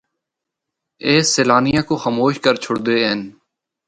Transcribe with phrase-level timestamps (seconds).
[1.05, 3.19] اے سیلانیاں کو خاموش کر چُھڑدے ہن۔